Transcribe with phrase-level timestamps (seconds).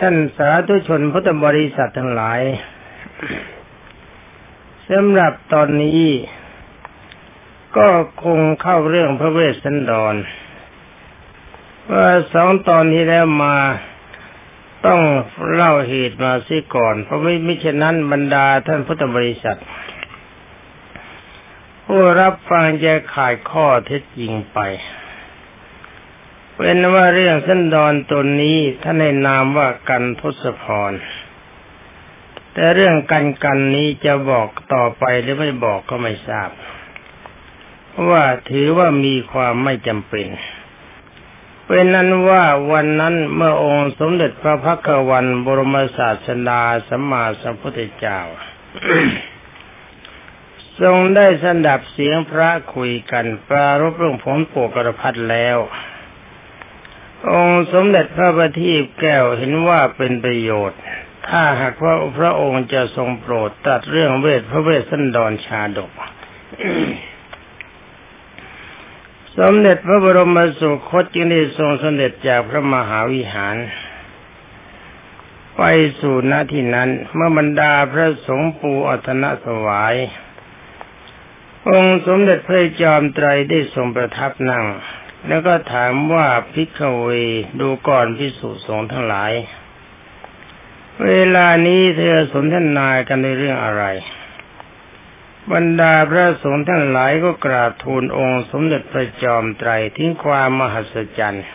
[0.00, 2.40] ท่านสาธุชนพุทธบริษัททั้งหลาย
[4.90, 6.04] สำหรับตอนนี้
[7.76, 7.88] ก็
[8.24, 10.14] คงเข้าเรื่องพระเวสสันดร
[11.92, 13.56] ว่าสองตอนที่แล้วมา
[14.86, 15.00] ต้อง
[15.52, 19.58] เล่าเหตุมาซิก่อน เพราะไม่มิฉะนั้นบรรดาท่านพุทธบริษัท
[21.86, 24.58] ผู้รับฟังจะขาดข้อเท็จจริงไป
[26.58, 30.92] เป็นว่าเรื่องสันดอนตนนี้ท่านในนามว่ากันทศพร
[32.52, 36.50] แต่เรื่องกันกันนี้จะบอกต่อไปหรือไม่บอกก็ไม่ทราบ
[38.10, 40.26] ว่าถือว่ามีความไม่จำเป็น
[41.66, 48.20] เป็นนั้นว่าวันนั้นเมื่อองค์สมเด็จพระพักวันบรมศาสดาสัมมาสัมพุทธเจ้า
[50.80, 55.58] ทรงได้สดับเสียงพระคุยกันปรารบเรื่องผลโปกระพัดแล้ว
[57.32, 60.80] องค์สมเด็จพระบัณฑิตแก้วเห็นว่าเป็นประโยชน์
[61.28, 65.90] ถ้าหากว่าพระองค์จะทรงโปรดตัดเรื่องเวทพระเวสสันดรชาดก
[69.38, 73.56] สมเด็จพระบรมสุคตจึงได้ทรงสมเด็จจากพระมหาวิหาร
[75.56, 75.62] ไป
[76.00, 79.96] สู่ณที่นั้น เมื่อบรรดาพระสงฆ์ปูอัตนะสวาย
[81.70, 84.64] องค์สมเด็จพระจอมไตรได้ทรงประทับนั่ง
[85.28, 87.06] แล้วก็ถามว่าพิกเว
[87.60, 89.32] ดูก่อนพิสุสงทั้งหลาย
[91.04, 93.84] เวลานี้เธอสนทนากันในเรื่องอะไร
[95.52, 101.46] บรรดาพระสงฆ์ทั้งหลายก็กราบทูลองค์สมเด็จพระจอมไตรทิ้งความมหัศจรรย์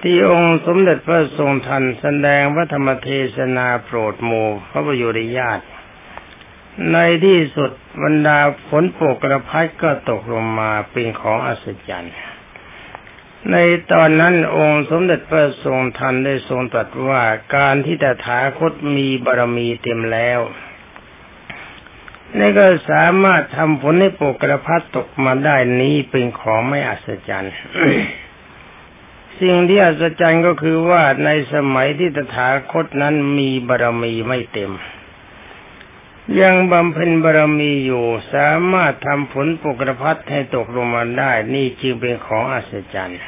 [0.00, 4.30] ที่องค์สมเด็จพระทรงทันแสดงพระธรรมเทศนาโปรดโม
[4.70, 5.64] พระประโยชน์ญาติ
[6.92, 7.70] ในที่สุด
[8.02, 8.38] บรรดา
[8.68, 12.14] ฝนโปกกระพัดก็ตกลงมาเป็นของอัศจรรย์
[13.52, 13.56] ใน
[13.92, 17.22] ตอนนั้นองค์สมเด็จพระทรงทันได้ทรงตรัสว่า
[17.56, 20.40] การที่ตถาคตมีบารมีเต็มแล้ว
[22.38, 27.54] นี่ก็สามารถทำผลให้ปกกระพัดตกมาได้นี้เป็นของไม่อัศจรรย์
[29.40, 34.72] สิ่งที่อัศจรรย์ก็คือว่าในสมัยที่ตถาคตนั้นมีบารมีไม่เต็ม
[36.40, 43.20] ยังบำเพ็ญบารมีอยู่สามารถทำผลปกระพัดให้ตกลงมาได้ นี่จึงเป็นของอัศจรรย์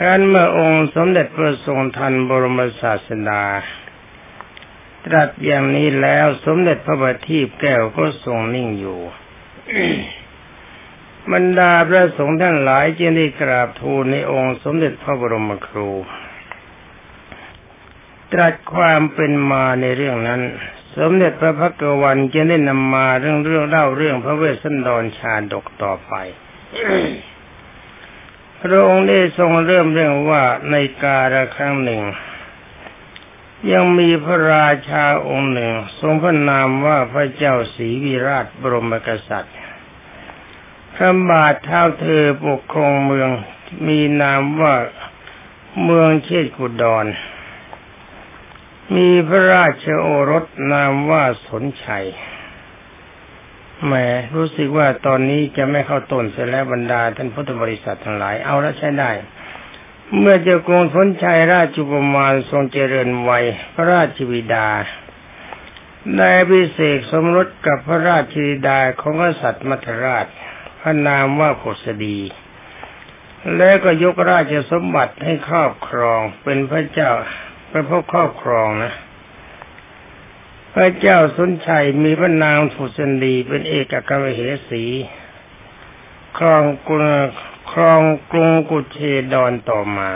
[0.00, 3.44] ครั้นเมื่อองค์สมเด็จพระทรงทันบรมศาสดา
[5.06, 9.00] ตรัสอย่างนี้แล้วสมเด็จพระบัณฑิตแก้วก็ทรงนิ่งอยู่
[11.32, 15.90] บรรดาพระสงฆ์ท่านหลายจึงได้กราบทูลในองค์สมเด็จพระบรมครู
[18.32, 20.40] ตรัสความเป็นมาในเรื่องนั้น
[20.98, 26.12] สมเด็จพระพักวันจะได้นำมาเรื่องเรื่องเล่าเรื่องพระเวสสันดรชาดกต่อไป
[28.62, 32.02] พระองค์ได้ทรงเริ่มเรื่องว่าในกาลครั้งหนึ่ง
[33.72, 39.56] ยังมีพระราชาองค์หนึ่ง ทรงพระนามว่าพระเจ้าศรีวิราชบรมกษัตริย์
[40.94, 43.30] พระบาทเท้าเธอปกครองเมือง
[43.86, 44.74] มีนามว่า
[45.84, 47.06] เมืองเชษกุดร
[48.96, 52.06] มีพระราชโอรสนามว่าสนชัย
[53.84, 53.94] แหม
[54.36, 59.10] รู้สึกว่าตอนนี้จะไม่เข้าต้นเสียแล้วบรรดาท่านพุทธบริษัททั้งหลายเอาแล้วใช้ได้
[60.18, 63.44] เมื่อเจ้ากรุงสนชัยราชกุมารทรงเจริญวัย
[63.74, 64.68] พระราชวิดา
[66.16, 70.26] ได้พิเศษสมรสกับพระราชวิดาของกษัตริย์มัทราช
[70.80, 72.18] พระนามว่าโพสดี
[73.56, 77.10] และก็ยกราชสมบัติให้ครอบครองเป็นพระเจ้า
[77.70, 78.92] เป็นพวกครอบครองนะ
[80.80, 84.40] พระเจ้าสนชัยมีพระนามโพสดีเป็นเอกกรรมเห
[84.70, 84.84] สี
[86.38, 87.06] ครองกรุง
[87.72, 88.98] ครองกรุงกุเช
[89.32, 90.10] ดอนต่อมา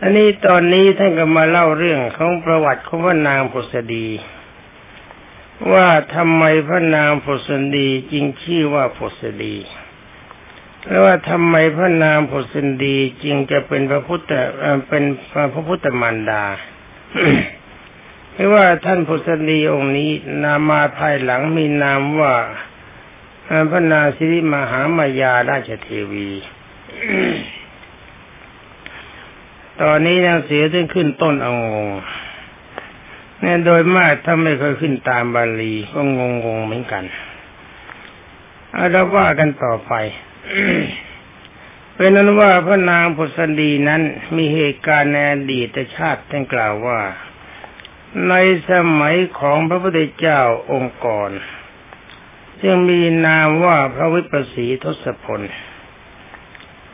[0.00, 4.08] อันนี้ตอนนี้ท่านก็มาเล่าเรื่องของประวัติของพระนางพุษดี
[5.72, 9.56] ว่าทำไมพระนางพุษดีจึงชื่อว่าพุษดี
[10.84, 14.30] แล้วว่าทำไมพระนางพุษดีจึงจะเป็นพระพุทธ
[14.88, 16.44] เป็นพระพุทธมารดา
[18.40, 20.10] เพราะว่าท่านพุษดีองค์นี้
[20.42, 22.34] นามาภายหลังมีนามว่า
[23.70, 26.28] พระนาสิริมหามายาราชเทวี
[29.80, 31.90] ตอนนี้ยังเสียถึงขึ้นต้นเอางง
[33.40, 37.04] เนี่ยโดยมากถ้าไม่เคยขึ้นตามบาลีก็งงงเหมือนกัน
[38.72, 39.92] เอาเราว่ากันต่อไป
[41.94, 44.02] เป็นนั้นว่าพระนางพุทธดีนั้น
[44.36, 47.00] มีเหตุการณ์ในอดีตชาติท่านกล่าวว่า
[48.28, 48.34] ใน
[48.70, 50.40] สมัยของพระพุทธเจ้า
[50.70, 51.30] องค์ก่อน
[52.60, 55.40] ซึ่งมีนามว่าพระวิปัสสีทศพล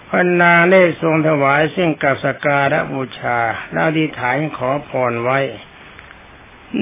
[0.09, 3.39] พระนางได้ทรงถวายซึ่งกับสการะบูชา
[3.71, 5.39] แล้วอธิษฐานขอพรไว้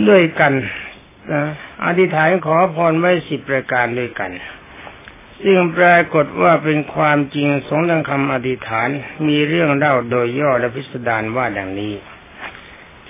[0.09, 0.53] ด้วยกัน
[1.33, 1.43] นะ
[1.85, 4.33] อธิษฐานขอพรไว้สิบประการด้วยกัน
[5.43, 8.89] ซึ่งปรากฏว่าเป็นความจริงสงดังคำอธิษฐาน
[9.29, 11.95] มีเรื่องเล่าโดยย่อและพิสดารว่าดังนี้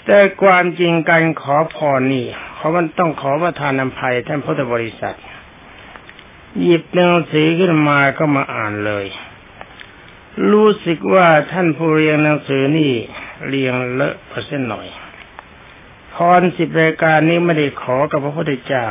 [0.06, 5.17] แต่ความจริงการขอพรนี่เขามันต้องขอประทานอภัยท่านพุทธบริษัท
[6.61, 9.06] หยิบหนังสือขึ้นมาก็มาอ่านเลย
[10.51, 12.93] รู้สึกว่าท่านผู้เรียงหนังสือนี่
[13.49, 14.87] เรียงเลอะไปเส้นหน่อย
[16.15, 18.87] พรสิบรายการนี้ไม่ได้ขอกับพระพุทธเจ้า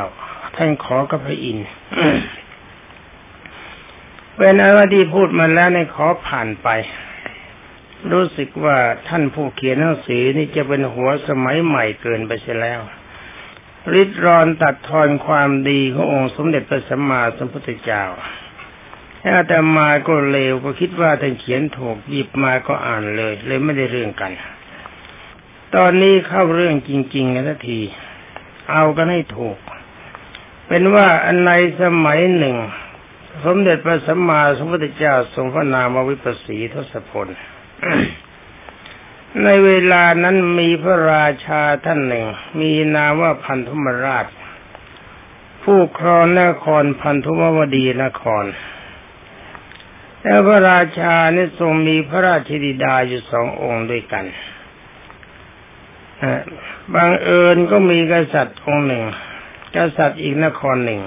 [0.56, 1.68] ท่านขอกับพระอินทร์
[4.36, 6.68] เป็นอว่าที่พูดมาแล้วในขอผ่านไป
[8.12, 8.78] รู้สึกว่า
[9.08, 12.80] ท่านผู้เขียนหนังสือนี่จะเป็นหัวสมัยใหม่เกินไปเสียแล้ว
[13.94, 18.04] ริดรอนตัดทอนความดีขององค์สมเด็จพระสัมมาสัมพุทธเจ้า
[19.22, 24.32] ถ้าแต่มาก็เลวก็คิดว่าท่านเขียนถูกหยิบมาก็อ่านเลย เลยไม่ได้เรื่องกัน
[25.74, 27.80] ตอนนี้เข้าเรื่องจริงๆกันที
[28.70, 29.58] เอากันให้ถูก
[30.66, 31.50] เป็นว่าอันใน
[31.82, 32.56] สมัยหนึ่ง
[33.44, 37.28] สมเด็จพระสัมมาสัมพุทธเจ้าทรงพระนามวิปัสสีทศพล
[39.44, 42.26] ในเวลานั้นมีพระราชาท่านหนึ่ง
[42.60, 44.26] มีนามว่าพันธุมราช
[45.62, 48.44] ผู้ครองนครพันธุมวดีนคร
[50.22, 54.24] แล้วพระราชานี่ทรงมีพระราชธิดาอยู่สององค์ด้วยกัน
[56.94, 59.04] บางเอิญก็มีกษัตริย์องค์หนึ่ง
[59.76, 61.02] กษัตริย์อีกนครหนึ่ง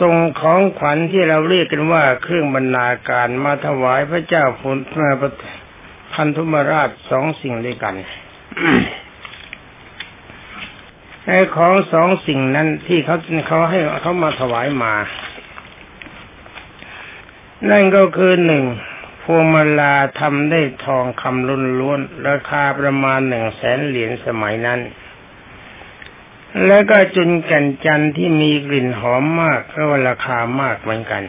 [0.00, 4.96] ส่งของขวัญที่เราเรียกกันว่าเครื่องบรรณาการมาถวายพระเจ้าพุทธ
[6.12, 7.94] พันธุมราชสองสิ่งด้วยกัน
[11.26, 13.16] ไอ้ของสองสิ่งนั้นที่เขา
[13.46, 14.94] เขาให้เขามาถวายมา
[17.70, 18.64] นั่นก็คือหนึ่ง
[19.22, 24.80] พวงมาลาทำได้ทองคำล้นล้วนราคาประมาณหนึ่งแสนเหรียญสมัยนั้น
[26.66, 31.22] แล้วก็จุนแก่นจันที่มีกลิ่นหอมมากก็ราคามากเหมือนกัน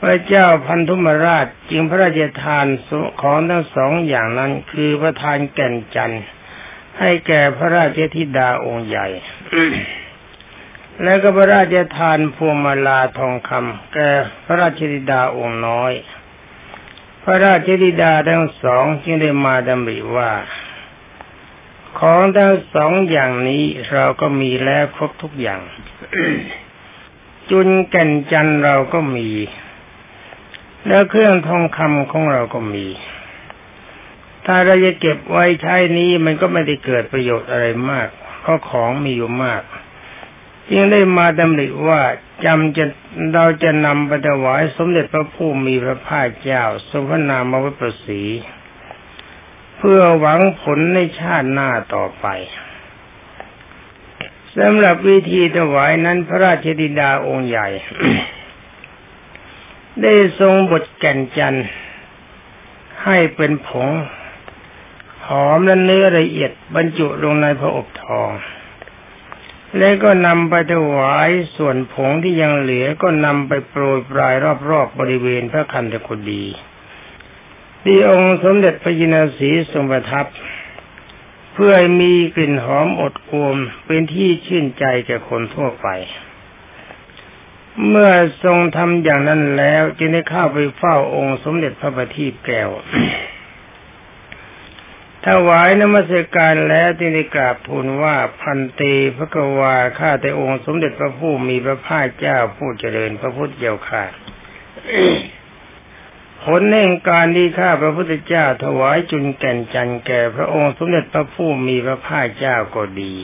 [0.00, 2.66] พระเจ้าพันธุมราชจึงพระราชทาน
[3.20, 6.22] ของทั้งสองอย่างนั้นคือประทานแก่นจันทร์
[6.98, 9.06] ให้แก่พระราชธิดาองค์ใหญ่
[11.02, 14.10] แล้วก็พระราชทานพวงมาลาทองคำแก่
[14.44, 15.92] พระราชธิดาองค์น้อย
[17.24, 20.30] พระราชธิดาทั้งสองจึงได้มาดำริว่า
[21.98, 23.62] ของทั้งสองอย่างนี้
[23.92, 25.60] เราก็มีแล้วครบทุกอย่าง
[27.50, 29.28] จุนแก่นจันเราก็มี
[30.88, 32.86] แล้วเครื่องทองคำของเราก็มี
[34.46, 38.08] ถ้าเราจะเก็บไว้ใช้นี้มันก็ไม่ได้เกิดประโยชน์อะไรมาก
[38.40, 39.62] เพราะของมีอยู่มาก
[40.70, 42.00] จึงได้มาดำริว่า
[42.44, 42.84] จำจะ
[43.34, 48.22] เราจะนำไปถวายสมเด็จพระผู้มีพระภาคเจ้าทรงพระนามวิปัสสี
[49.78, 52.26] เพื่อหวังผลในชาติหน้าต่อไป
[54.56, 57.68] สำหรับวิธีถวายนั้นพระราชธิดาองค์ใหญ่
[60.02, 61.66] ได้ทรงบทแก่นจันทร์
[63.04, 63.88] ให้เป็นผง
[65.26, 68.30] หอมและเนื้อละเอียดบรรจุลงในพระอบทอง
[69.78, 76.44] แล้วก็นำไปถวายส่วนผงที่ยังเหลือก็นำไปโปรยปลายรอบๆบบริเวณพระคันธกุฎี
[77.84, 80.26] ที่องค์สมเด็จพระยินาสีทรงประทับ
[81.54, 83.56] เพื่อมีกลิ่นหอมอดอวม
[83.86, 85.88] เป็นที่ชื่นใจแก่คนทั่วไป
[87.88, 88.12] เมื่อ
[88.44, 92.70] ทรงทำอย่างนั้นแล้วจึงได้เข้าไปเฝ้าองค์สมเด็จพระบัณฑิตแก้ว
[95.26, 98.82] ถวายนมัสการแล้วจึงได้กราบทูลว่าพันเต
[99.16, 104.04] พระกวาข้าแต่องค์สมเด็จพระผู้มีพระภาคเจ้าผู้เจริญพระพุทธเจ้าค่ะ
[106.44, 113.14] ผลแห่งการที่ข้าพระพุทธเจ้าถวายจุนแก่นจันแก่พระองค์สมเด็จพระผู้มีพระภาคเจ้าก็ดี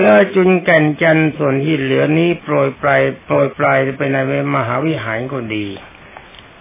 [0.00, 4.16] แล้วจุนแก่นจันส่วนที่เหลือนี้โปรยปลายโปรยปลายไปใน
[4.54, 5.66] มหาวิหารก็ดี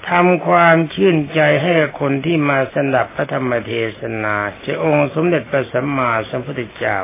[0.09, 4.35] ทำความชื่นใจให้คนที่มาสนับพระธรรมเทศนา
[4.65, 6.99] จะองค์สมเด็จพระสัมมาสัมพุทธเจ้า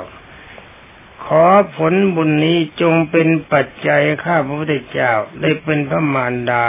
[1.26, 1.46] ขอ
[1.76, 6.68] ผลบุญนี้จงเป็นปัจจัยข้าพระพุทธเจ้าได้เป็นพระมารดา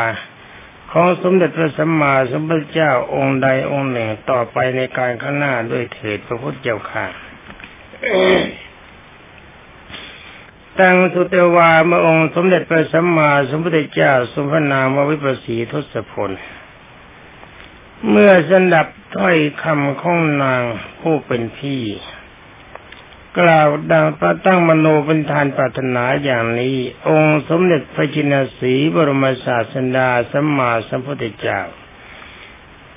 [0.93, 7.07] ของสมเด็จพระสัมมาสัมพุทธเจ้าองค์ใดองค์หนึ่งต่อไปในการข้างหน้าด้วยเถิดพระพุทธเจ้าค่ะ
[10.81, 16.31] ตังสุเตวาเมื่อองค์สมเด็จพระสัมมาสัมพุทธเจ้าสมพนามวิปัสสีทศพล
[18.11, 20.63] เมื่อสนับถ้อยคำของนาง
[21.01, 21.83] ผู้เป็นพี่
[23.39, 26.77] กล่าวดังพระตั้งมโนเป็นทานปรารถนาอย่างนี้
[27.09, 31.61] องค์สมเด็จพระจินสีบรมศาสดาสัมมาสัมพุทธเจ้า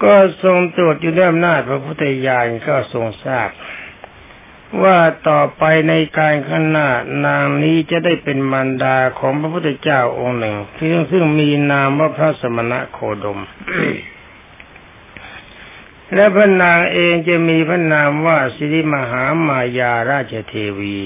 [0.04, 3.50] ก็ทรงตรวจอยู่ด้วยอำนาจพระพุทธญาณก็ทรงทราบ
[4.82, 4.98] ว่า
[5.30, 6.90] ต่อไปในการข้างหน้า
[7.26, 13.40] นางนี้จะได้เป็นมารดาของพระพุทธเจ้าองค์หนึ่งที่ซึ่งมีนามว่าพระสมณะโคดม
[16.14, 21.00] และพระนางเองจะมีพระนามว่าสิริมหามายาราชเทวี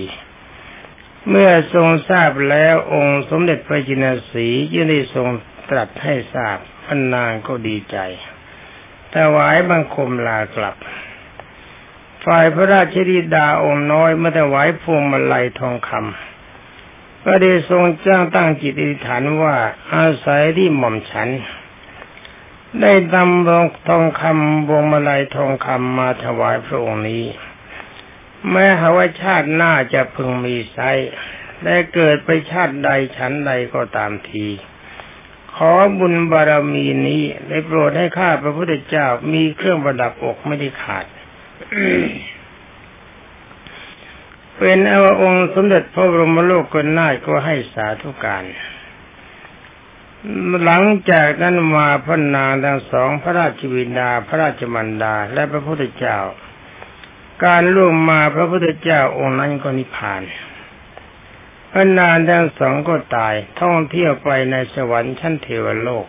[1.29, 5.27] เมื่อทรงทราบแล้วองค์สมเด็จพระจินสียึได้ทรง
[5.69, 7.97] ตรัสให้ทราบพระนางก็ดีใจ
[9.13, 10.75] ถวายบังคมลากลับ
[12.31, 19.55] ฝ่ายพระราชธิดาองค์น้อยเมื่อถวายพวงมาลัยทองคำก็ได้ทรงจ้างตั้งจิตอธิษฐานว่า
[19.93, 21.29] อาศัยที่หม่อมฉัน
[22.81, 27.25] ได้นำวงทองคำวงมาลัยทองคำมาถวายพระองค์นี้
[28.50, 30.77] แม้หาว่าชาติหน้าจะพึงมีไซ
[31.65, 34.48] ได้เกิดไปชาติใดฉันใดก็ตามที
[35.55, 41.05] ขอบุญบารมีนี้ได้โปรดให้ข้าพระพุทธเจ้ามีเครื่องประดับอกไม่ได้ขาด
[44.57, 48.43] เป็นอวองค์สมเด็จพระบรมโลกกนาถก็ให้สาธุการ
[50.63, 56.19] หลังจากนั้นมาพระนางทั้งสองพระราชวินดา พระราชมันดา และพระพุทธเจ้า
[57.45, 60.21] การล่วงมาพระพุทธเจ้าองค์นั้นก็นิพพาน
[61.71, 66.07] พระนางทั้งสองก็ตายท่องเที่ยวไปในสวรรค์ชั้นเทวโลก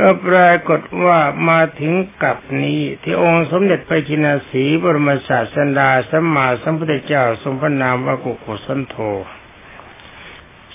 [0.00, 8.96] ก็ปรากฏว่ามาถึงกับนี้ที่องค์สมเด็จพระชินาสีบรมศาสดาสัมมาสัมพุทธเจ้าทรงพระนามว่ากุกุสันโธ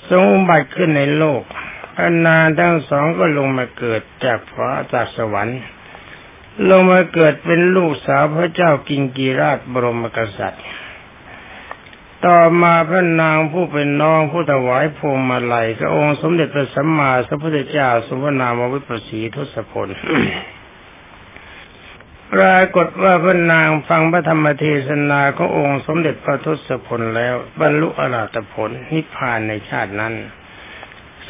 [0.10, 1.44] ทรงอุบัติขึ้นในโลก
[1.96, 5.60] พระนางทั้งสองก็ลงมาเกิดจากฟ้าจากสวรรค์
[6.70, 10.64] ลงมาเกิดเป็นลูกสาวพระเจ้ากิงกีราชบรมกษัตริย์
[12.28, 19.88] ต่อมาพระนางผู้เป็นน้องผู้ถวายพวงมาลัยก็องค์สมเด็จพระสัมมาสัมพุทธเจ้าสมนามวิปัสสีทศพล
[22.34, 30.14] ปรากฏว่าพระนางฟังพระธรรมเทศนาขององค์สมเด็จพระทศพลแล้ว บรรลุอรหัตผลนิพพานในชาตินั้น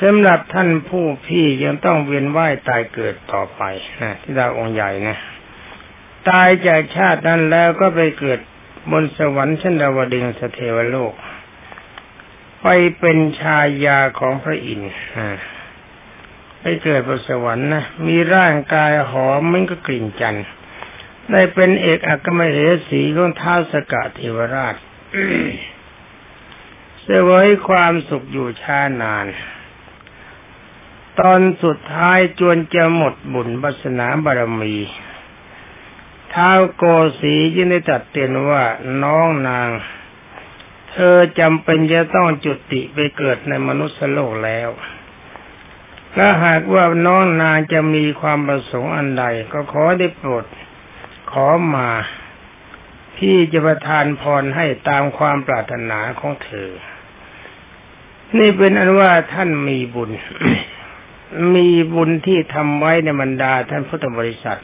[0.01, 3.61] สำหรับท่านผู้พี่ยังต้องเวียนว่ายตายเกิดต่อไป
[4.01, 5.17] นะที่ดาวองค์ใหญ่นะ
[6.29, 8.39] ตายจากชาตินั้นแล้วก็ไปเกิด
[8.91, 11.13] บนสวรรค์ชั้นดาวดึงสเทวโลก
[12.61, 12.67] ไป
[12.99, 14.91] เป็นชายาของพระอินทร์
[16.59, 20.39] ไปเกิดบนสวรรค์นะมีร่างกายหอมมันก็กลิ่นจันท
[21.31, 24.75] ได้เป็นเอกอัครมเหสีของท้าวสกะเทวราช
[27.01, 29.27] เสวยความสุขอยู่ช้านาน
[31.19, 34.75] ตอนสุดท้ายจวนจะหมดบุญบัสนาบารมี
[36.35, 36.83] ท้าวโก
[37.19, 38.63] สียินได้ตัดเตือนว่า
[39.03, 39.69] น้องนาง
[40.91, 44.69] เธอจำเป็นจะต้องจุติไปเกิดในมนุษย์โลกแล้ว
[46.15, 50.45] ถ้าหากว่าน้องนางจะมีความประสงค์อันใด ก็ขอได้โปรด
[51.31, 51.89] ขอมา
[53.17, 56.69] พี่จะประทานพรให้ตามความปรารถนาของเธอ
[58.37, 60.11] นี่เป็นอันว่าท่านมีบุญ
[61.55, 64.61] มีบุญที่ทำไว้ในบรรดาท่านพุทธบริษัท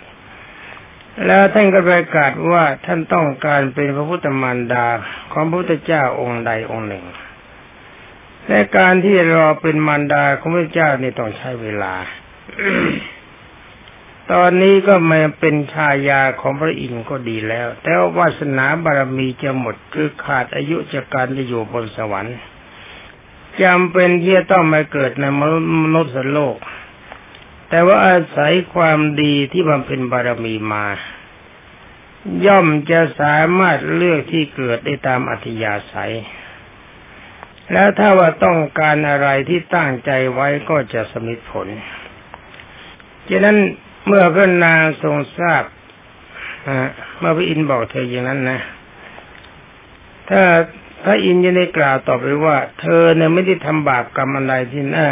[1.25, 4.87] แล้วท่านก็ประกาศว่าท่านต้องการเป็นพระพุทธมารดา
[5.31, 7.05] ของพระพุทธเจ้าองค์ใดองค์หนึ่ง
[8.47, 11.93] และการที่รอเป็นมารดาของพระเจ้านี่ต้องใช้เวลา
[14.31, 22.37] ตอนนี้ก็มาเป็นชายาของพระอินทร์ก็ดีแล้ว แต่ว่าวาสนาบารมีจะหมดคือขาดอายุจากการจะอยู่บนสวรรค์
[23.63, 25.43] จำเป็นที่จะต้องมาเกิดในม
[25.93, 26.57] นุษย์โลก
[27.73, 30.85] แต่ว่าอาศัยความดีที่บำเพ็ญบารมีมา
[32.45, 36.13] ย่อมจะสามารถเลือกที่เกิดได้ตามอัธยาศัย
[37.71, 41.67] แล้วถ้าว่าต้องการอะไรที่ตั้งใจไว้ก็จะสมิทผล
[43.29, 43.57] ฉะนั้น
[44.07, 45.63] เมื่อพระนางทรงทราบ
[47.19, 48.59] เมื่อพระอินบอกเธออย่างนั้นนะ
[50.29, 50.41] ถ้า
[51.03, 55.07] พระอินยังได้กล่าวต่อไปว่า เธอเนี่ยไม่ได้ทำบาปกรรมอะไรที่น่า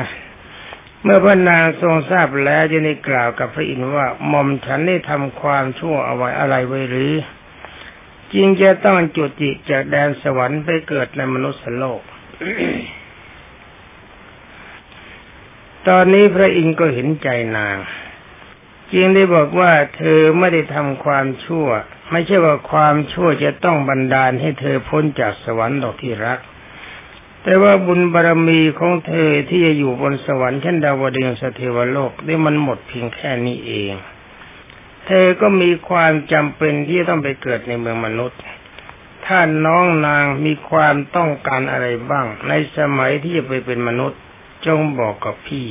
[1.03, 7.13] เมื่อพระนางทรงทราบแล้วจะได้กล่าวกับพระอินทร์ว่าหม่อมฉันได้ทำความชั่วเอาไว้อะไรไว้หรือ
[8.33, 12.01] จึงจะต้องจุติจากแดนสวรรค์ไปเกิดในมนุษย์โลก
[15.87, 17.77] ตอนนี้พระอินทร์ก็เห็นใจนาง
[18.93, 21.67] จึงได้บอกว่าเธอไม่ได้ทำความชั่ว
[22.11, 26.39] ไม่ใช่ว่าความชั่วจะต้องบันดาลให้เธอพ้นจากสวรรค์ดอกที่รัก
[27.43, 33.93] แต่ว่าบุญบารรมีของเธอที่จะอยู่บนสวรรค์ชั้นดาวดึงสเทวโลกได้มันหมดเพียงแค่นี้เอง
[35.07, 38.45] เธอก็มีความจำเป็นที่ต้องไปเกิดในเมืองมนุษย์ท
[39.25, 44.19] ถ้าน้องนางมีความต้องการอะไรบ้าง ในสมัยที่จะไปเป็นมนุษย์
[44.65, 45.67] จงบอกกับพี่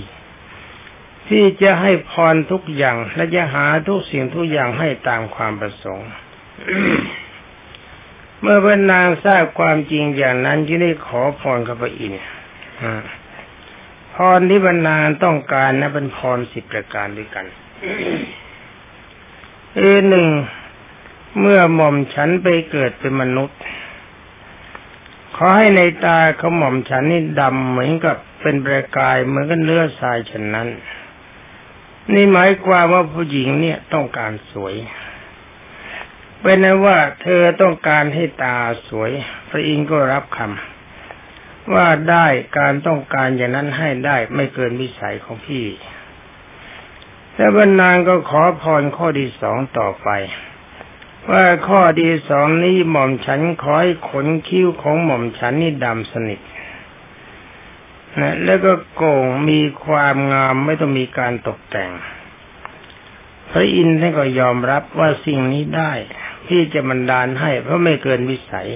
[1.26, 6.08] พี่จะให้พรทุกอย่างและจะหาทุกสิ่งทุกอย่างให้ตามความประสงค์
[8.40, 12.22] เมื่อพระนางทราบความจริงอย่างนั้นจึงได้ขอพรกับพระอินทร์
[14.14, 17.46] พรที่บรรนางต้องการนะเป็นพรสิบประการด้วยกัน
[19.76, 20.28] เอหนึ่ง
[21.40, 23.58] เมื่อหม่อมฉันไปเกิดเป็นมนุษย์
[25.36, 30.68] ขอให้ในตาเขาหม่อมฉันนี่ดำเหมือนกับเป็นประกายเหมือนกับเนื้อทรายฉะนั้น
[32.14, 34.74] นี่หมายความว่าผู้หญิงเนี่ยต้องการสวย
[36.42, 39.10] เป็นนว่าเธอต้องการให้ตาสวย
[39.48, 42.26] พระอินทร์ก็รับคำว่าได้
[42.58, 45.66] การต้องการอย่างนั้นให้ได้ไม่เกินวิสัยของพี่
[47.34, 50.08] แต่บรรนางก็ขอพรข้อที่สองต่อไป
[51.30, 56.40] ว่าข้อดีสองนี้หม่อมฉันขอให้ขนคิ้วของหม่อมฉันนี่ดำสนิท
[58.20, 61.90] นะแล้วก็โก่งมีความงามไม่ต้องมีการตกแต่ง
[63.50, 65.92] พระอินทร์ท่านก็ยอมรับว่าสิ่งนี้ได้
[66.50, 68.68] ที่จะบันดาลให้เพราะไม่เกินวิสัย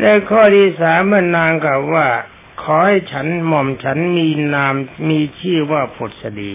[0.00, 2.06] และข้อที่สามมันนางกล่าวว่า
[2.62, 4.74] ขอให้ฉันหม่อมฉันมีนาม
[5.08, 6.54] มีชื่อว่าผุดสดี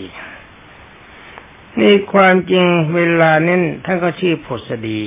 [1.80, 5.00] นี่ความจริงเวลานั้นท่านก็ชื่อผสดี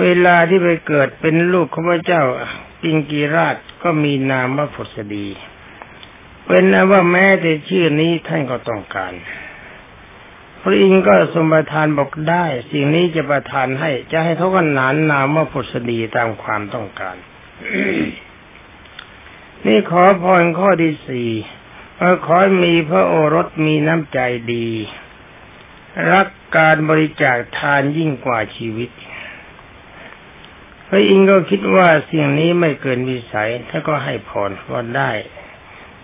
[0.00, 2.22] เวลาที่ไปเกิดเป็นลูกของพระเจ้า
[2.82, 5.26] ปิงกีราชก็มีนามว่าผสดี
[6.46, 9.12] เป็นนะว่าแม้แต่ชื่อนี้ท่านก็ต้องการ
[10.66, 17.16] พระอินทร์ก็สมประทานบอกได้ สิ่งนี้จะประทานให้ จะให้เขากันนานนามว่าผสดีตามความต้องการ
[19.66, 21.30] นี่ขอพรข้อที่สี่
[22.26, 24.18] ขอมีพระโอรสมีน้ำใจ
[24.54, 24.68] ดี
[26.12, 28.90] รักการบริจาคทานยิ่งกว่าชีวิต
[30.88, 35.10] พระอินทร์ก็คิดว่าสิ่งนี้ไม่เกินวิสัยท่าก็ให้พรว่าได้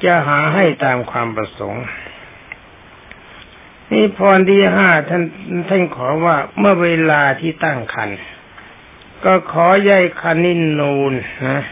[0.04, 1.84] จะหาให้ตามความประสงค์
[3.92, 5.22] นี่พรที่ห้าท่าน
[5.68, 8.10] ท่านขอว่าเมื่อเวลาที่ตั้งคัน
[9.24, 11.12] ก็ขอใยคันนินนูน
[11.48, 11.62] นะ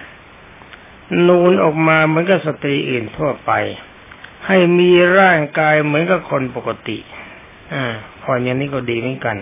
[1.28, 3.50] นูนออกมาเหมือนกับสตรีอื่นทั่วไป
[4.46, 6.98] ให้มีร่างกายเหมือนกับคนปกติ
[7.74, 7.84] อ่า
[8.22, 9.36] พรอย่างนี้ก็ดีเหมือนกัน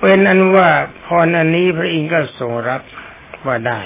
[0.00, 0.68] เป็นอันว่า
[1.04, 2.82] พรอันนี้พระอินทร์ก็ทรงรับ
[3.44, 3.80] ว่าได้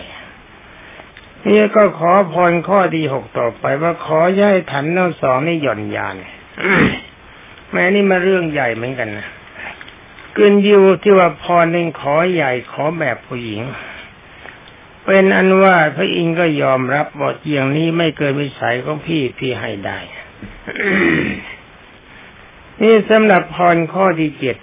[1.49, 6.17] นี่ก็ขอพรข้อที่หกต่อไปว่าขอย้ายถันทั้งสองนี่หย่อนยาน
[7.75, 9.29] แม้นี่มาเรื่องใหญ่เหมือนกันนะ
[10.35, 13.63] เกินยิวที่ว่าพรหนึ่งขอใหญ่ขอแบบผู้หญิง
[15.05, 19.99] เป็นอันว่าพระอินทร์ก็ยอมรับบอกอย่างนี้ไม่เกินวิสัยของพี่พี่ให้ได้
[22.83, 24.57] นี่สำหรับพรข้อที่เจ็ด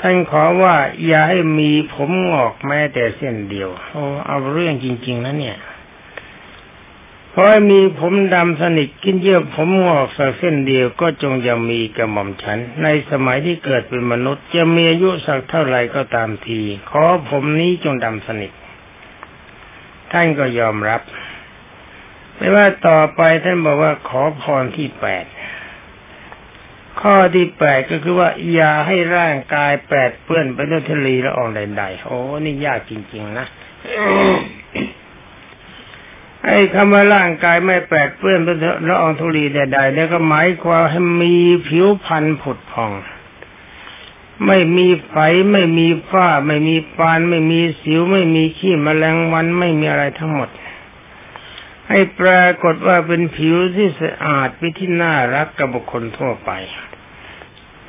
[0.00, 0.74] ท่านขอว่า
[1.06, 5.58] อย่าให้มีผมงอกแม้แต่เส้นเดียวโอ้เอาเรื่องจริง ๆนะเนี่ย
[7.36, 18.52] เพราะมีผมดำสนิทกินเยื่อผมงอกสักเส้นเดียวก็จงจะมีกระหม่อมฉัน ในสมัยที่เกิดเป็นมนุษย์ จะมีอายุสักเท่าไหร่ก็ตามที ขอผมนี้จงดำสนิท
[20.12, 21.00] ท่านก็ยอมรับ
[22.36, 25.24] ไม่ว่าต่อไปท่านบอกว่าขอพรที่แปด
[27.00, 33.46] ข้อที่แปดก็คือว่า อย่าให้ร่างกายแปดเปื้อนไปด้วยทะเลละอองใดๆโอ้นี่ยากจริง ๆ นะ
[36.46, 41.34] ไอ้คำว่าร่างกายไม่แปดเปื้อนไปด้วยละอองธุลีใดๆเนี่ยก็หมายความให้มี
[41.68, 42.92] ผิวพรรณผุดผ่อง
[44.46, 45.14] ไม่มีไฝ
[45.52, 50.48] ไม่มีฝ้า ไม่มีปาน ไม่มีสิว ไม่มีขี้มแมลงวันไม่มีอะไรทั้งหมด
[51.88, 56.50] ให้ปรากฏว่าเป็นผิวที่สะอาดวิที่น่ารักกับบุคคลทั่วไป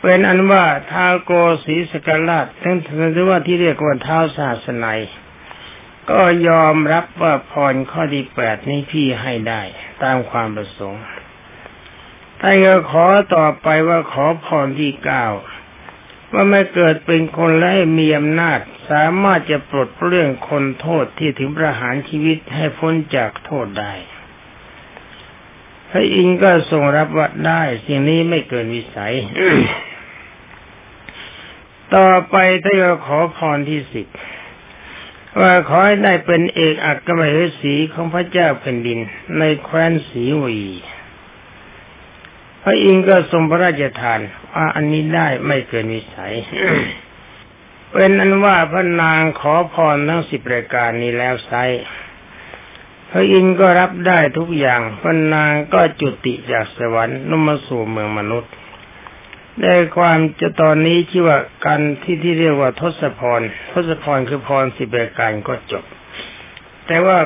[0.01, 1.31] เป็นอันว่าท้าโก
[1.63, 4.91] ศีสกราชทั้งถือว่าที่เรียกว่าเท้าศาสนา
[6.11, 9.61] ก็ยอมรับว่าพรข้อที่แปดนี้พี่ให้ได้
[10.03, 11.03] ตามความประสงค์
[12.41, 15.25] ท่านก็ขอต่อไปว่าขอพรที่เก้า
[16.31, 23.93] ว่าไม่เกิดเป็นคนและให้มีอำนาจ สามารถจะปลดเรื่องคนโทษที่ถึงประหารชีวิตให้พ้นจากโทษได้
[25.89, 29.13] พระอินทร์ก็ทรงรับว่าได้ สิ่งนี้ไม่เกินวิสัย
[31.95, 34.07] ต่อไปท่านก็ขอพรที่สิบ
[35.39, 38.99] ว่าขอให้ได้เป็นเอกอัครมเหสีของพระเจ้าแผ่นดิน
[39.37, 40.61] ในแคว้นสีวี
[42.63, 44.19] พระอินทร์ก็ทรงพระราชทาน
[44.53, 46.33] ว่าอันนี้ได้ไม่เกินวิสัย
[47.93, 51.53] เป็นอันว่าพระนางขอพรทั้งสิบรายการนี้แล้วไซ
[53.09, 58.51] พระอินทร์ก็รับได้ทุกอย่างพระนางก็จุติจากสวรรค์นมาสู่เมืองมนุษย์
[59.61, 63.41] ได้ความจะตอนนี้ที่ว่าการที่ที่เรียกว่าทศพร
[63.73, 65.85] ทศพรคือพรสิบรายการก็จบ
[66.87, 67.17] แต่ว่า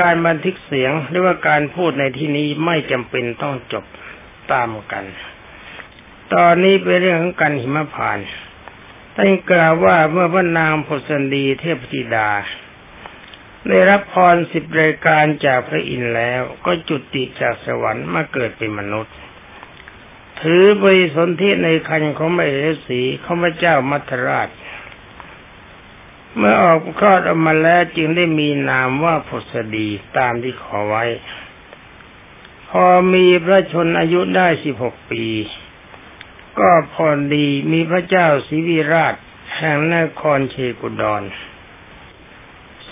[0.00, 3.84] การบันทึกเสียงหรือว่าการพูดในที่นี้ไม่จำเป็นต้องจบ
[4.52, 5.04] ตามกัน
[6.34, 8.18] ตอนนี้เป็นเรื่องของการหิมพาน
[9.16, 12.30] ตั้งกล่าวว่าเมื่อพระนางพสันดีเทพธิดา
[13.68, 19.14] ได้รับพรสิบรายการจากพระอินทร์แล้ว ก็จุติจากสวรรค์มาเกิดเป็นมนุษย์
[20.48, 24.48] ถือบริสนธิในคันของมเหสีข้าพเจ้ามัทราช
[26.36, 31.04] เมื่อออกคลอดออกมาแล้วจึงได้มีนามว่าพสดีตามที่ขอไว้
[32.70, 35.24] พอมีพระชนอายุได้สิบหกปี
[36.58, 39.14] ก็พอดีมีพระเจ้าศรีวิราช
[39.56, 41.22] แห่งนครเชกุดร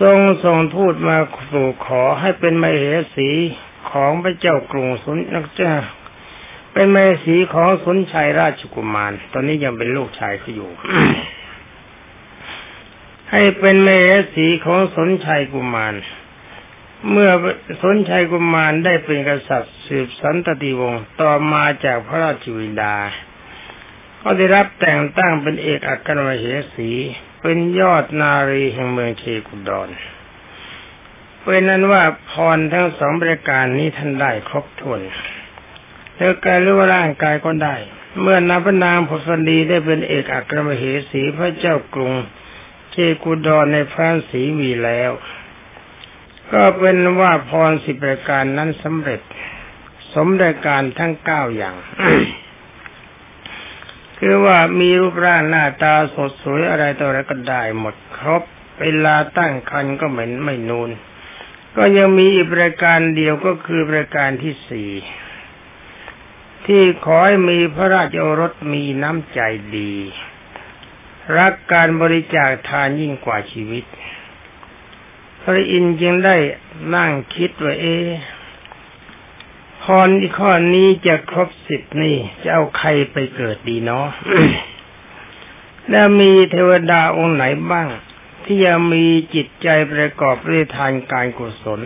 [0.01, 1.19] ทรงส่งทูตมา
[1.51, 2.85] สู่ขอให้เป็นมเห
[3.17, 3.31] สี
[3.91, 5.73] ของพระเจ้ากรุงสุนนักจ้า
[6.73, 10.71] เป็นแมเหสีของสุนชัยราชกุมาร ตอนนี้ยังเป็นลูกชายเขาอยู่
[13.31, 15.95] ให้เป็นแมเหสีของสนชัยกุมาร
[17.11, 17.31] เมื่อ
[17.83, 22.97] สนชัยกุมารได้เป็นกษัตริย์สืบสันตติวงศ์ต่อมาจากพระราชวิดา
[24.23, 26.91] ก็ได้รับแต่งตั้งเป็นเอกอัครมเหสี
[27.43, 29.89] เป็นยอดนารีแห่งเมืองเชกุดอน
[31.43, 35.01] เป็นนั้นว่าพรทั้งสองบริการนี้ท่านได้ครบถ้วน
[36.17, 37.77] แล้วกายหรือว่าร่างกายก็ได้
[38.21, 42.13] เมื่อนาพนางพสดีได้เป็นเอกอัครมเหสีพระเจ้ากรุง
[42.91, 45.11] เชกุดอนในพระศรีวีแล้ว
[46.53, 49.21] ก็เป็นว่าพรสิบประการนั้นสำเร็จ
[50.13, 51.77] สมรายการทั้งเก้าอย่าง
[54.19, 58.43] คือว่ามีรูปร่างหน้าตาสดสวยอะไรต่ออะไรก็ได้หมดครบ
[58.81, 60.91] เวลาตั้งคันก็เหม็นไม่นูน
[61.77, 64.91] ก็ยังมีอีกรายการเดียวก็คือรายการที่สี่
[66.67, 69.41] ที่ขอให้มีพระราชโอรสมีน้ำใจ
[69.77, 69.93] ดี
[71.39, 73.85] รักการบริจาคทานยิ่งกว่าชีวิต
[75.43, 76.37] พระอินทร์จึงได้
[76.95, 77.87] นั่งคิดว่าเอ
[79.83, 84.07] พรข้อนี้จะครบสิบนี่ จะเอาใครไปเกิดดีเนาะ
[85.91, 87.89] แล้วมีเทวดาองค์ไหนบ้าง
[88.45, 91.81] ที่ยังมีจิตใจประกอบด้วยทานการกุศล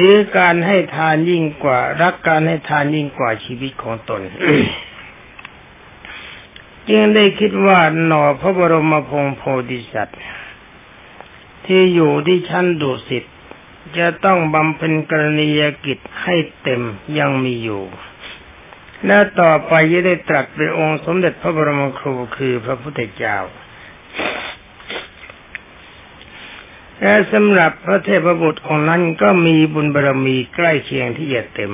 [0.00, 4.22] ถือการให้ทานยิ่งกว่า รักการให้ทานยิ่งกว่าชีวิตของตน
[6.88, 10.20] จึงได้คิดว่าหน่อพระบรมพงโพธิสัตว์
[11.66, 13.24] ที่อยู่ที่ชั้นดุสิต
[13.98, 16.82] จะต้องบำเพ็ญกรณียกิจให้เต็ม
[17.18, 17.82] ยังมีอยู่
[19.06, 23.38] และต่อไปจะได้ตรัสเป็นองค์สมเด็จพระบรมครูคือพระพุทธเจ้า
[27.02, 31.72] และสำหรับพระเทพบุตรของนั้นก็มีบุญบารรมีใกล้เคียงที่จะเต็ม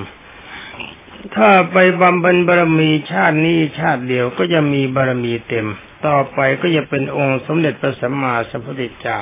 [1.36, 5.66] ถ้าไปบำเพ็ญบารรมีชาตินี้ชาติเดียวก็จะมีบารรมีเต็ม
[6.06, 9.20] ต่อไปก็จะเป็นองค์สมเด็จพระสัมมาสัมพุทธเจ้า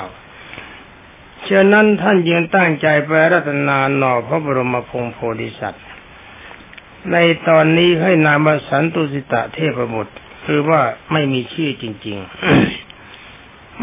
[1.49, 5.85] ฉะนั้นท่านยังตั้งใจไปรัตนาหน่อพระบรมพงโพธิสัตว์
[7.11, 10.13] ในตอนนี้ให้นามสันตุสิตะเทพบุตร
[10.45, 12.82] คือว่าไม่มีชื่อจริง ๆ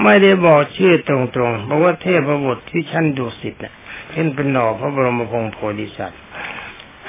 [0.03, 1.17] ไม่ได้บอกชื่อตร
[1.49, 3.75] งๆบอกว่าเทพบุตรที่ชั้นดุสิตเนี่ย
[4.13, 6.21] ขึ้นเป็นหน่อพระบรมพงโพธิสัตว์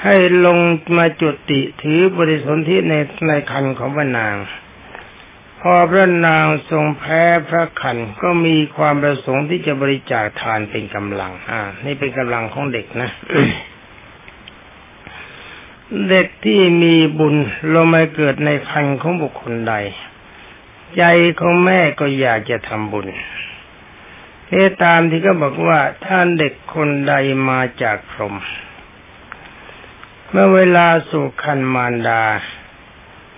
[0.02, 0.58] ให้ลง
[0.96, 2.94] มาจุติถือบริสนธิใน
[3.26, 4.34] ในคันของพระนาง
[5.60, 13.10] พอพระนางทรงแพ้พระขันก็มีความประสงค์ที่จะบริจาคทานเป็นกำลัง อ่า นี่เป็นกำลังของเด็กนะ
[16.10, 17.36] เด็กที่มีบุญ
[17.74, 19.74] ลงมาเกิดในคันของบุคคลใด
[20.96, 21.02] ใจ
[21.40, 23.08] ของแม่ก็อยากจะทำบุญ
[24.50, 27.14] นี่ตามที่ก็บอกว่าท่านเด็กคนใด
[27.48, 28.34] มาจากพรหม
[30.30, 32.24] เมื่อเวลาสู่คันมารดา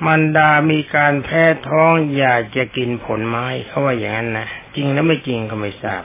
[0.07, 6.03] มันดามีการแพ้ท้องอยากจะกินผลไม้เขาว่าอย่างนั้นนะจริงแล้วไม่จริงก็ไม่ทราบ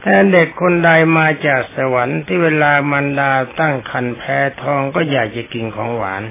[0.00, 6.22] แต่เด็กคนใดมาจากสวรรค์ที่เวลามันดาตั้งคันแพ้ท้องก็อยากจะกินของหวาน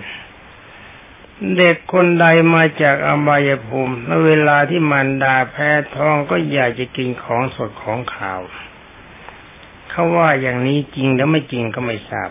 [1.58, 2.25] เด็กคนใด
[2.56, 8.41] มาจากอบายภูมิเมื่อเวลาที่มันดาแพ้ท้องก็อยากจะกินของสดของขาว
[9.89, 12.30] เขาว่าอย่างนี้จริงแล้วไม่จริงก็ไม่ทราบ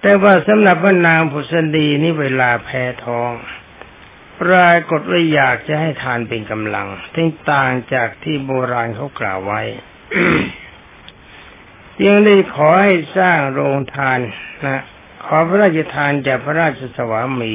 [0.00, 3.32] แต่ว่าสำหรับพระนางผุสดีนี่เวลาแพ้ท้อง
[4.40, 9.62] ปรากฏว่าอยากจะให้ทานเป็นกำลังทึงต่างจากที่โบราณเขากล่าวไว้
[12.04, 14.18] ยังได้ขอให้สร้างโรงทาน
[14.66, 14.82] นะ
[15.24, 17.54] ขอพระราชทานจากพระราชสวามี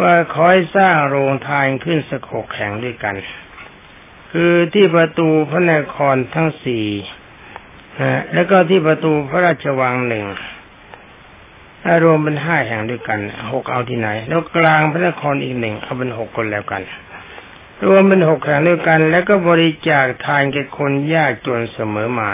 [0.00, 3.16] ว่าขอให้สร้างโรงทานขึ้นสกกแข่งด้วยกัน
[4.32, 6.86] คือที่ประตูพระนครทั้งสี่
[8.00, 10.26] นะแล้วก็ที่ประตูพระราชวังหนึ่ง
[12.04, 13.20] รวมเป็นห้าแห่งด้วยกัน
[13.52, 16.82] หกเอาที่ไหน แล้วกลางพระนครอีกหนึ่งเอาเป็นหกคนแล้วกัน
[17.86, 22.32] รวมเป็นหกแห่งด้วยกัน แล้วก็บริจาคทานแก่คนยากจนเสมอมา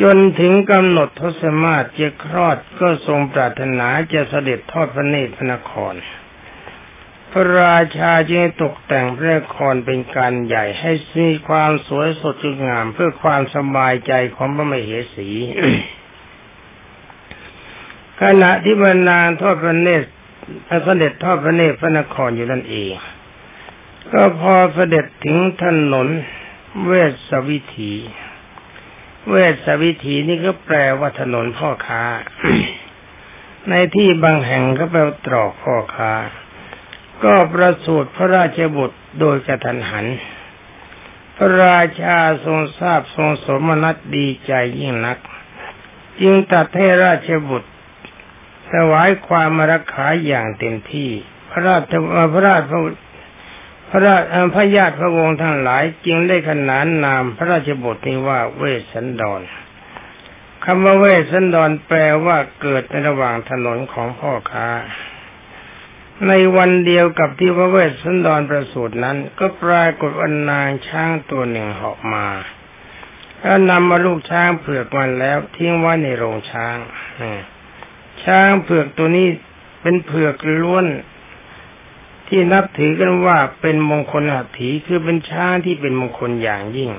[0.00, 5.94] จนถึงกำหนดทศมาศจะคลอดก็ทรงปรารถนาจะเสด็จทอดพระเนตรพระนคร
[7.30, 15.28] พระราชาจึงตกแต่งพระนครเป็นการใหญ่ให้มีความสวยสดงงามเพื่อความสบายใจของพระมเหสี
[18.22, 20.08] ขณะที่บรรนางทอดพระเนตร
[20.84, 22.92] เสด็จทอดพระเนตรพระนครอยู่นั่นเอง
[24.12, 26.08] ก็พอเสด็จถึงถนน
[26.84, 26.90] เว
[27.28, 27.94] สวิถี
[29.26, 32.02] เวสวิถีนี่ก็แปลว่าถนนพ่อค้า
[33.68, 36.12] ในที่บางแห่งก็แปลตรอกพ่อค้า
[37.24, 40.06] ก็ประสูติพระราชบุตรโดยกระทันหัน
[41.36, 45.18] พระราชาทรงทราบทรงสมนัตดีใจยิ่งนัก
[46.20, 47.70] จึงตัดให้ราชบุตร
[48.70, 51.10] ถวายความมรักขาอย่างเต็มที่
[51.50, 51.92] พระราช
[52.32, 52.62] พระราช
[53.90, 54.22] พระราช
[54.54, 59.40] พระญาติพระวงศ์ทั้งหลายจึงได้ขนานนามพระราชบทนี้ว่าเวสสันดร
[60.64, 64.68] คำว่าเวสสันดรแปลว่าเกิดในระหว่างถนนของพ่อค้า
[66.28, 72.26] ในวันเดียวกับที่พระเวสสันดรประสูตินั้น ก็ปรากฏวันนางช้างตัวหนึ่งเหาะมา
[73.40, 76.76] แล้วนำมาลูกช้างเผือกมันแล้วทิ้งไว้ในโรงช้าง
[78.24, 79.28] ช้างเผือกตัวนี้
[79.80, 80.86] เป็นเผือกล้วน
[82.28, 86.92] ที่นับถือกันว่าเป็นมงคลหัตถีคือเป็นช้างที่เป็นมงคลอย่างยิ่ง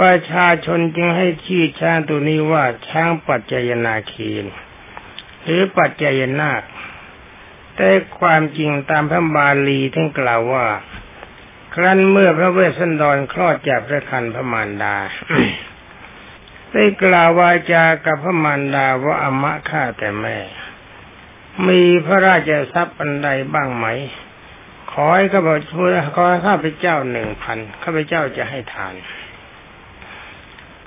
[0.00, 4.44] ประชาชนจึงให้ชื่อช้างตัวนี้ว่าช้างปัจจยนาคีน
[5.44, 6.62] หรือปัจจยนาค
[7.76, 10.66] แต่ความจริงตามพระบาลีท่านกล่าวว่า
[11.74, 14.96] ครั้นเมื่อพระเวสสันดรคลอดจากพระคันพระมารดา
[16.72, 20.38] ได้กล่าววาจากับพระมารดาว่าอมะข้าแต่แม่
[21.68, 23.86] มีพระราชทรัพย์อันใดบ้างไหม
[24.92, 28.94] ขอให้ข้าพเจ้าขอข้าพเจ้าหนึ่งพันข้าพเจ้าจะให้ทาน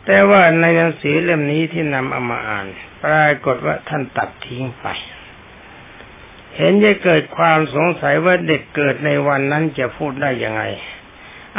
[0.05, 2.67] แต่ว่าในหนังสือเล่มนี้ที่นำเอามาอ่าน
[3.03, 4.85] ปรากฏว่าท่านตัดทิ้งไป
[6.55, 10.63] เห็นจะเกิดความสงสัยว่าเด็กเกิดในวันนั้นจะพูดได้ยังไง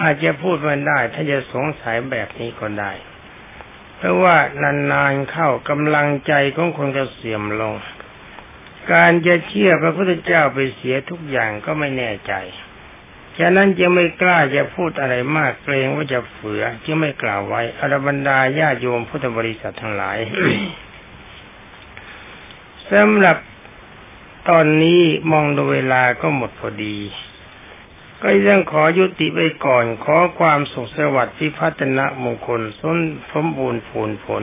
[0.00, 2.92] อาจจะพูดไม่ได้ ถ้าจะสงสัยแบบนี้ก็ได้
[3.96, 4.36] เพราะว่า
[4.92, 7.74] นานๆเข้ากำลังใจของคนก็เสื่อมลง
[8.92, 12.32] การจะเชื่อพระพุทธเจ้าไปเสียทุกอย่างก็ไม่แน่ใจ
[13.38, 20.18] ฉะนั้นจะไม่กล้าจะพูดอะไรมากเกรงว่าจะเฝือจึงไม่กล่าวไว้อรบรรดาญาโยมพุทธบริษัททั้งหลาย
[22.92, 23.36] สำหรับ
[24.48, 26.96] ตอนนี้มองดูเวลาก็หมดพอดี
[28.22, 32.98] ก็ยังขอยุติไปก่อน ขอความสุขสวัสดิ์พิพัฒนะมงคลสน
[33.32, 34.42] สมบูรณ์ผลผล